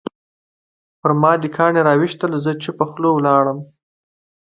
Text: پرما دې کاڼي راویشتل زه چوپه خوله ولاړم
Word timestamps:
پرما 1.01 1.31
دې 1.41 1.49
کاڼي 1.55 1.81
راویشتل 1.87 2.31
زه 2.43 2.51
چوپه 2.63 2.85
خوله 2.91 3.09
ولاړم 3.13 3.59